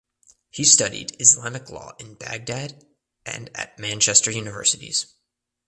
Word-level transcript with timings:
He 0.49 0.63
studied 0.63 1.15
Islamic 1.21 1.69
law 1.69 1.93
in 1.99 2.15
Baghdad 2.15 2.87
and 3.23 3.51
at 3.53 3.77
Manchester 3.77 4.31
Universities. 4.31 5.13